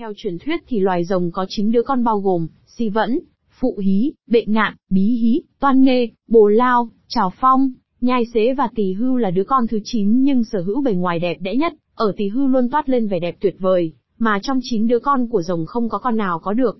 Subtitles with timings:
[0.00, 3.18] Theo truyền thuyết thì loài rồng có 9 đứa con bao gồm, si vẫn,
[3.60, 8.68] phụ hí, bệ ngạn, bí hí, toan nghê, bồ lao, trào phong, nhai xế và
[8.74, 11.74] tỳ hưu là đứa con thứ 9 nhưng sở hữu bề ngoài đẹp đẽ nhất,
[11.94, 15.28] ở tỳ hưu luôn toát lên vẻ đẹp tuyệt vời, mà trong 9 đứa con
[15.28, 16.78] của rồng không có con nào có được.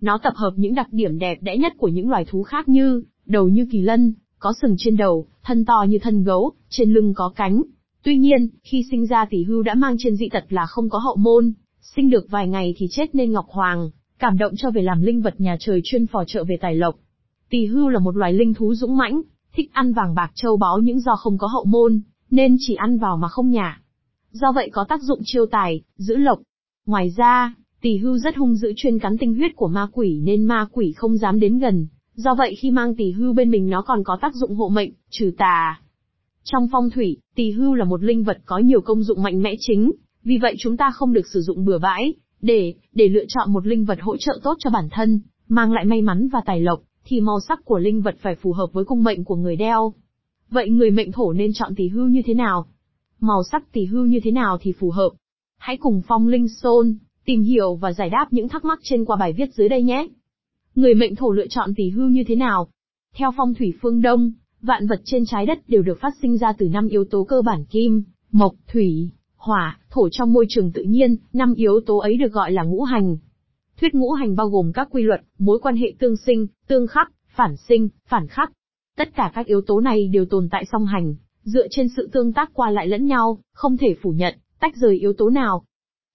[0.00, 3.02] Nó tập hợp những đặc điểm đẹp đẽ nhất của những loài thú khác như,
[3.26, 7.14] đầu như kỳ lân, có sừng trên đầu, thân to như thân gấu, trên lưng
[7.14, 7.62] có cánh.
[8.02, 10.98] Tuy nhiên, khi sinh ra tỷ hưu đã mang trên dị tật là không có
[10.98, 14.82] hậu môn, sinh được vài ngày thì chết nên Ngọc Hoàng, cảm động cho về
[14.82, 16.94] làm linh vật nhà trời chuyên phò trợ về tài lộc.
[17.50, 20.78] Tỳ hưu là một loài linh thú dũng mãnh, thích ăn vàng bạc châu báu
[20.78, 23.80] những do không có hậu môn, nên chỉ ăn vào mà không nhả.
[24.30, 26.38] Do vậy có tác dụng chiêu tài, giữ lộc.
[26.86, 30.44] Ngoài ra, tỳ hưu rất hung dữ chuyên cắn tinh huyết của ma quỷ nên
[30.44, 31.86] ma quỷ không dám đến gần,
[32.22, 34.90] Do vậy khi mang tỳ hưu bên mình nó còn có tác dụng hộ mệnh,
[35.10, 35.80] trừ tà.
[36.44, 39.54] Trong phong thủy, tỳ hưu là một linh vật có nhiều công dụng mạnh mẽ
[39.58, 39.92] chính,
[40.24, 43.66] vì vậy chúng ta không được sử dụng bừa bãi, để, để lựa chọn một
[43.66, 46.82] linh vật hỗ trợ tốt cho bản thân, mang lại may mắn và tài lộc,
[47.04, 49.92] thì màu sắc của linh vật phải phù hợp với cung mệnh của người đeo.
[50.50, 52.66] Vậy người mệnh thổ nên chọn tỷ hưu như thế nào?
[53.20, 55.10] Màu sắc tỷ hưu như thế nào thì phù hợp?
[55.58, 56.88] Hãy cùng Phong Linh Stone
[57.24, 60.08] tìm hiểu và giải đáp những thắc mắc trên qua bài viết dưới đây nhé.
[60.74, 62.68] Người mệnh thổ lựa chọn tỷ hưu như thế nào?
[63.14, 64.32] Theo phong thủy phương Đông,
[64.62, 67.42] vạn vật trên trái đất đều được phát sinh ra từ năm yếu tố cơ
[67.42, 69.10] bản kim, mộc, thủy,
[69.40, 72.82] hỏa, thổ trong môi trường tự nhiên, năm yếu tố ấy được gọi là ngũ
[72.82, 73.16] hành.
[73.80, 77.12] Thuyết ngũ hành bao gồm các quy luật, mối quan hệ tương sinh, tương khắc,
[77.28, 78.52] phản sinh, phản khắc.
[78.96, 82.32] Tất cả các yếu tố này đều tồn tại song hành, dựa trên sự tương
[82.32, 85.62] tác qua lại lẫn nhau, không thể phủ nhận, tách rời yếu tố nào.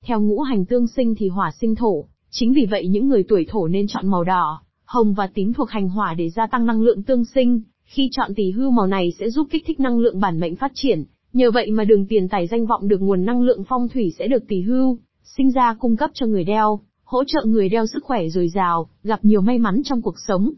[0.06, 2.06] Theo ngũ hành tương sinh thì hỏa sinh thổ,
[2.38, 5.70] Chính vì vậy những người tuổi thổ nên chọn màu đỏ, hồng và tím thuộc
[5.70, 9.14] hành hỏa để gia tăng năng lượng tương sinh, khi chọn tỷ hưu màu này
[9.20, 11.04] sẽ giúp kích thích năng lượng bản mệnh phát triển,
[11.36, 14.28] nhờ vậy mà đường tiền tài danh vọng được nguồn năng lượng phong thủy sẽ
[14.28, 18.04] được tỷ hưu, sinh ra cung cấp cho người đeo, hỗ trợ người đeo sức
[18.04, 20.54] khỏe dồi dào, gặp nhiều may mắn trong cuộc sống.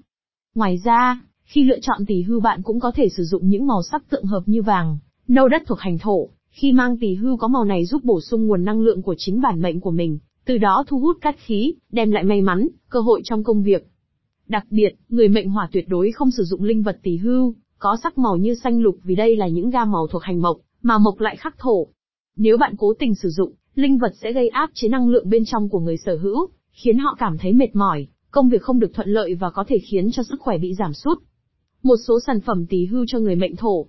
[0.56, 3.84] Ngoài ra, khi lựa chọn tỷ hưu bạn cũng có thể sử dụng những màu
[3.92, 7.48] sắc tượng hợp như vàng, nâu đất thuộc hành thổ, khi mang tỷ hưu có
[7.48, 10.58] màu này giúp bổ sung nguồn năng lượng của chính bản mệnh của mình, từ
[10.58, 13.88] đó thu hút cát khí, đem lại may mắn, cơ hội trong công việc.
[14.48, 17.98] Đặc biệt, người mệnh hỏa tuyệt đối không sử dụng linh vật tỷ hưu, có
[18.04, 20.98] sắc màu như xanh lục vì đây là những gam màu thuộc hành mộc, mà
[20.98, 21.88] mộc lại khắc thổ.
[22.38, 25.44] Nếu bạn cố tình sử dụng, linh vật sẽ gây áp chế năng lượng bên
[25.46, 28.94] trong của người sở hữu, khiến họ cảm thấy mệt mỏi, công việc không được
[28.94, 31.18] thuận lợi và có thể khiến cho sức khỏe bị giảm sút.
[31.84, 33.86] Một số sản phẩm tỳ hưu cho người mệnh thổ.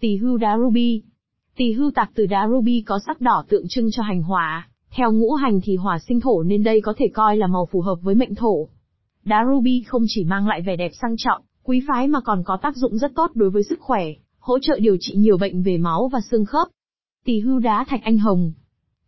[0.00, 1.02] tỳ hưu đá ruby.
[1.56, 5.12] tỳ hưu tạc từ đá ruby có sắc đỏ tượng trưng cho hành hỏa, theo
[5.12, 7.96] ngũ hành thì hỏa sinh thổ nên đây có thể coi là màu phù hợp
[8.02, 8.68] với mệnh thổ.
[9.24, 12.58] Đá ruby không chỉ mang lại vẻ đẹp sang trọng, quý phái mà còn có
[12.62, 14.04] tác dụng rất tốt đối với sức khỏe,
[14.42, 16.68] hỗ trợ điều trị nhiều bệnh về máu và xương khớp.
[17.24, 18.52] tỳ hưu đá thạch anh hồng.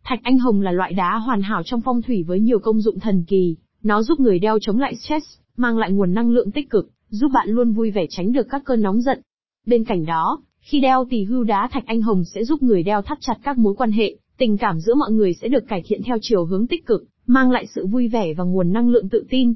[0.03, 2.99] Thạch anh hồng là loại đá hoàn hảo trong phong thủy với nhiều công dụng
[2.99, 5.25] thần kỳ, nó giúp người đeo chống lại stress,
[5.57, 8.61] mang lại nguồn năng lượng tích cực, giúp bạn luôn vui vẻ tránh được các
[8.65, 9.21] cơn nóng giận.
[9.65, 13.01] Bên cạnh đó, khi đeo tỳ hưu đá thạch anh hồng sẽ giúp người đeo
[13.01, 16.01] thắt chặt các mối quan hệ, Tình cảm giữa mọi người sẽ được cải thiện
[16.03, 19.25] theo chiều hướng tích cực, mang lại sự vui vẻ và nguồn năng lượng tự
[19.29, 19.53] tin.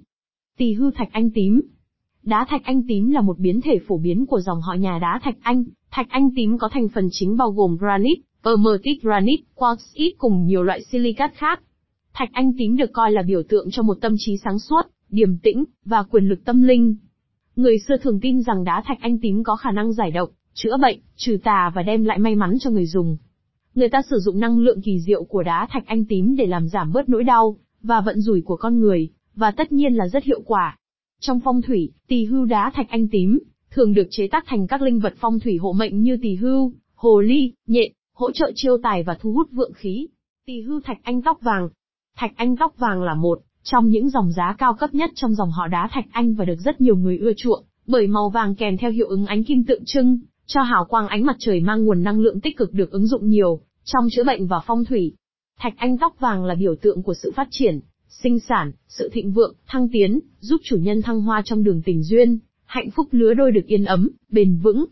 [0.57, 1.61] Tỳ hưu thạch anh tím
[2.29, 5.19] Đá thạch anh tím là một biến thể phổ biến của dòng họ nhà đá
[5.23, 5.63] thạch anh.
[5.91, 10.63] Thạch anh tím có thành phần chính bao gồm granite, permatite granite, quartzite cùng nhiều
[10.63, 11.62] loại silicat khác.
[12.13, 15.38] Thạch anh tím được coi là biểu tượng cho một tâm trí sáng suốt, điềm
[15.38, 16.95] tĩnh, và quyền lực tâm linh.
[17.56, 20.78] Người xưa thường tin rằng đá thạch anh tím có khả năng giải độc, chữa
[20.81, 23.17] bệnh, trừ tà và đem lại may mắn cho người dùng.
[23.75, 26.67] Người ta sử dụng năng lượng kỳ diệu của đá thạch anh tím để làm
[26.67, 30.23] giảm bớt nỗi đau, và vận rủi của con người, và tất nhiên là rất
[30.23, 30.78] hiệu quả.
[31.19, 33.40] Trong phong thủy, tỳ hưu đá thạch anh tím,
[33.72, 36.74] thường được chế tác thành các linh vật phong thủy hộ mệnh như tỳ hưu,
[36.96, 40.08] hồ ly, nhện, hỗ trợ chiêu tài và thu hút vượng khí.
[40.46, 41.69] Tỳ hưu thạch anh tóc vàng.
[42.18, 45.52] Thạch anh tóc vàng là một trong những dòng giá cao cấp nhất trong dòng
[45.52, 48.78] họ đá thạch anh và được rất nhiều người ưa chuộng, bởi màu vàng kèm
[48.78, 52.03] theo hiệu ứng ánh kim tượng trưng, cho hào quang ánh mặt trời mang nguồn
[52.03, 55.13] năng lượng tích cực được ứng dụng nhiều, trong chữa bệnh và phong thủy,
[55.59, 57.79] thạch anh tóc vàng là biểu tượng của sự phát triển,
[58.09, 62.03] sinh sản, sự thịnh vượng, thăng tiến, giúp chủ nhân thăng hoa trong đường tình
[62.03, 64.85] duyên, hạnh phúc lứa đôi được yên ấm, bền vững.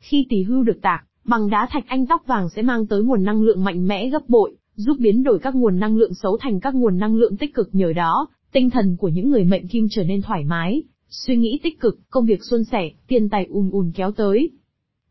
[0.00, 3.24] Khi tỷ hưu được tạc, bằng đá thạch anh tóc vàng sẽ mang tới nguồn
[3.24, 6.60] năng lượng mạnh mẽ gấp bội, giúp biến đổi các nguồn năng lượng xấu thành
[6.60, 9.86] các nguồn năng lượng tích cực nhờ đó, tinh thần của những người mệnh kim
[9.90, 13.70] trở nên thoải mái, suy nghĩ tích cực, công việc suôn sẻ, tiền tài ùn
[13.70, 14.50] ùn kéo tới.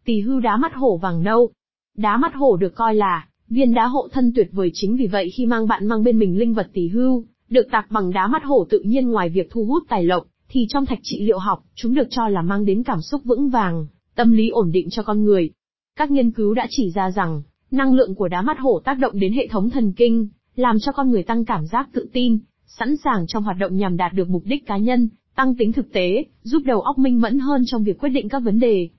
[0.06, 1.50] Tỷ hưu đá mắt hổ vàng nâu.
[1.98, 5.30] Đá mắt hổ được coi là Viên đá hộ thân tuyệt vời chính vì vậy
[5.38, 8.44] khi mang bạn mang bên mình linh vật tỷ hưu, được tạc bằng đá mắt
[8.44, 11.64] hổ tự nhiên ngoài việc thu hút tài lộc, thì trong thạch trị liệu học,
[11.76, 15.04] chúng được cho là mang đến cảm xúc vững vàng, tâm lý ổn định cho
[15.04, 15.50] con người.
[15.96, 17.42] Các nghiên cứu đã chỉ ra rằng,
[17.72, 20.92] năng lượng của đá mắt hổ tác động đến hệ thống thần kinh, làm cho
[20.92, 24.30] con người tăng cảm giác tự tin, sẵn sàng trong hoạt động nhằm đạt được
[24.30, 27.84] mục đích cá nhân, tăng tính thực tế, giúp đầu óc minh mẫn hơn trong
[27.84, 28.90] việc quyết định các vấn đề.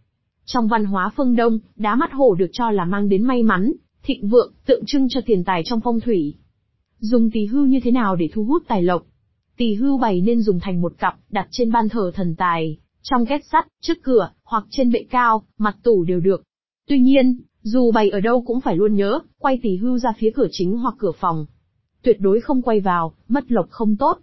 [0.44, 3.72] Trong văn hóa phương Đông, đá mắt hổ được cho là mang đến may mắn,
[4.02, 6.34] thịnh vượng, tượng trưng cho tiền tài trong phong thủy.
[7.04, 9.06] Dùng tỳ hưu như thế nào để thu hút tài lộc?
[9.56, 13.26] Tỳ hưu bày nên dùng thành một cặp, đặt trên ban thờ thần tài, trong
[13.26, 16.42] két sắt, trước cửa, hoặc trên bệ cao, mặt tủ đều được.
[16.88, 20.30] Tuy nhiên, dù bày ở đâu cũng phải luôn nhớ, quay tỳ hưu ra phía
[20.34, 21.46] cửa chính hoặc cửa phòng.
[22.02, 24.18] Tuyệt đối không quay vào, mất lộc không tốt.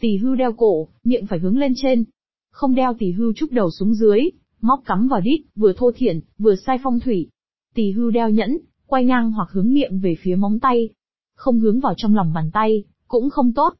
[0.00, 2.04] Tỳ hưu đeo cổ, miệng phải hướng lên trên.
[2.50, 4.20] Không đeo tỳ hưu trúc đầu xuống dưới,
[4.60, 7.28] móc cắm vào đít, vừa thô thiển, vừa sai phong thủy.
[7.74, 10.88] Tỳ hưu đeo nhẫn, quay ngang hoặc hướng miệng về phía móng tay.
[11.42, 13.74] Không hướng vào trong lòng bàn tay, cũng không tốt.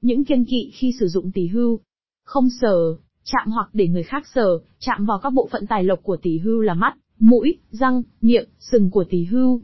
[0.00, 1.80] Những kiêng kỵ khi sử dụng tỷ hưu.
[2.24, 6.02] Không sờ, chạm hoặc để người khác sờ, chạm vào các bộ phận tài lộc
[6.02, 9.60] của tỷ hưu là mắt, mũi, răng, miệng, sừng của tỷ hưu.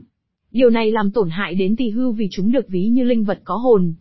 [0.51, 3.41] Điều này làm tổn hại đến tỷ hưu vì chúng được ví như linh vật
[3.45, 3.95] có hồn.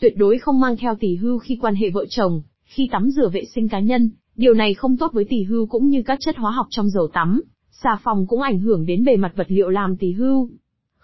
[0.00, 3.28] Tuyệt đối không mang theo tỷ hưu khi quan hệ vợ chồng, khi tắm rửa
[3.28, 6.36] vệ sinh cá nhân, điều này không tốt với tỷ hưu cũng như các chất
[6.36, 9.68] hóa học trong dầu tắm, xà phòng cũng ảnh hưởng đến bề mặt vật liệu
[9.68, 10.50] làm tỷ hưu.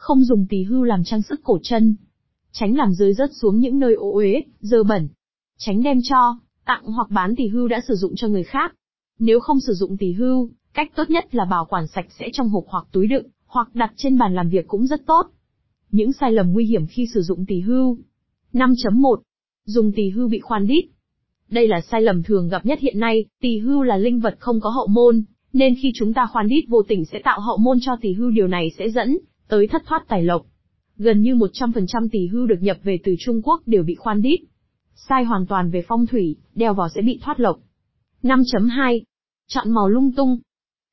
[0.02, 1.96] Không dùng tỳ hưu làm trang sức cổ chân.
[2.52, 5.08] Tránh làm rơi rớt xuống những nơi ô uế, dơ bẩn.
[5.58, 8.74] Tránh đem cho, tặng hoặc bán tỳ hưu đã sử dụng cho người khác.
[9.18, 12.48] Nếu không sử dụng tỳ hưu, cách tốt nhất là bảo quản sạch sẽ trong
[12.48, 15.26] hộp hoặc túi đựng, hoặc đặt trên bàn làm việc cũng rất tốt.
[15.90, 17.98] Những sai lầm nguy hiểm khi sử dụng tỳ hưu.
[18.52, 19.16] 5.1.
[19.64, 20.84] Dùng tỳ hưu bị khoan đít.
[21.48, 24.60] Đây là sai lầm thường gặp nhất hiện nay, tỳ hưu là linh vật không
[24.60, 25.22] có hậu môn,
[25.52, 28.30] nên khi chúng ta khoan đít vô tình sẽ tạo hậu môn cho tỳ hưu
[28.30, 30.46] điều này sẽ dẫn tới thất thoát tài lộc.
[30.96, 34.40] Gần như 100% tỷ hưu được nhập về từ Trung Quốc đều bị khoan đít.
[34.94, 37.58] Sai hoàn toàn về phong thủy, đeo vào sẽ bị thoát lộc.
[38.22, 39.00] 5.2.
[39.48, 40.38] Chọn màu lung tung.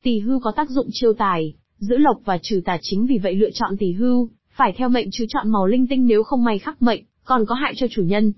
[0.03, 3.35] tỷ hưu có tác dụng chiêu tài, giữ lộc và trừ tà chính vì vậy
[3.35, 6.59] lựa chọn tỷ hưu, phải theo mệnh chứ chọn màu linh tinh nếu không may
[6.59, 8.33] khắc mệnh, còn có hại cho chủ nhân.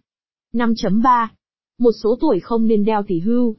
[0.54, 1.28] 5.3.
[1.80, 3.56] Một số tuổi không nên đeo tỷ hưu.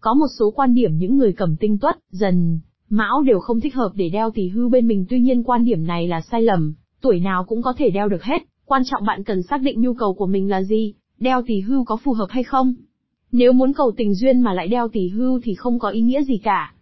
[0.00, 2.60] Có một số quan điểm những người cầm tinh tuất, dần,
[2.92, 5.86] mão đều không thích hợp để đeo tỳ hưu bên mình tuy nhiên quan điểm
[5.86, 9.24] này là sai lầm, tuổi nào cũng có thể đeo được hết, quan trọng bạn
[9.24, 12.26] cần xác định nhu cầu của mình là gì, đeo tỳ hưu có phù hợp
[12.30, 12.74] hay không.
[13.32, 16.22] Nếu muốn cầu tình duyên mà lại đeo tỳ hưu thì không có ý nghĩa
[16.22, 16.74] gì cả.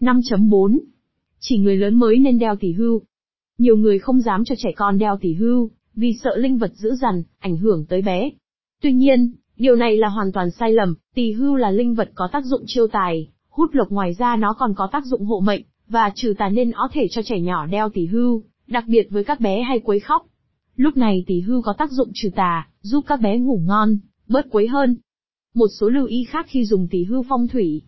[0.00, 0.78] 5.4.
[1.40, 3.02] Chỉ người lớn mới nên đeo tỳ hưu.
[3.58, 6.94] Nhiều người không dám cho trẻ con đeo tỳ hưu, vì sợ linh vật dữ
[6.94, 8.30] dằn, ảnh hưởng tới bé.
[8.82, 12.28] Tuy nhiên, điều này là hoàn toàn sai lầm, tỳ hưu là linh vật có
[12.32, 15.62] tác dụng chiêu tài, hút lộc ngoài ra nó còn có tác dụng hộ mệnh,
[15.88, 19.24] và trừ tà nên có thể cho trẻ nhỏ đeo tỳ hưu, đặc biệt với
[19.24, 20.26] các bé hay quấy khóc.
[20.76, 23.98] Lúc này tỳ hưu có tác dụng trừ tà, giúp các bé ngủ ngon,
[24.28, 24.96] bớt quấy hơn.
[25.54, 27.82] Một số lưu ý khác khi dùng tỳ hưu phong thủy.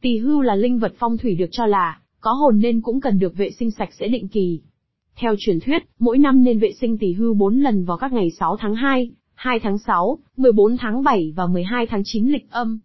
[0.00, 3.18] Tỳ hưu là linh vật phong thủy được cho là có hồn nên cũng cần
[3.18, 4.60] được vệ sinh sạch sẽ định kỳ.
[5.16, 8.30] Theo truyền thuyết, mỗi năm nên vệ sinh tỳ hưu 4 lần vào các ngày
[8.30, 12.78] 6 tháng 2, 2 tháng 6, 14 tháng 7 và 12 tháng 9 lịch âm.